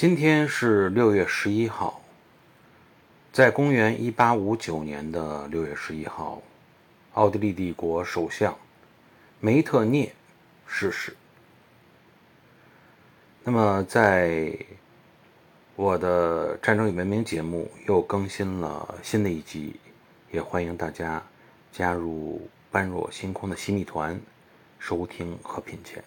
[0.00, 2.00] 今天是六月十一号
[3.32, 6.40] 在公元一八五九年的六月十一号
[7.14, 8.56] 奥地利帝国首相
[9.40, 10.14] 梅特涅
[10.68, 11.16] 逝世。
[13.42, 14.56] 那么在
[15.74, 19.74] 我的战争与文明节目又更新了新的一集
[20.30, 21.20] 也欢迎大家
[21.72, 24.20] 加入般若星空的新密团
[24.78, 26.00] 收听和品鉴。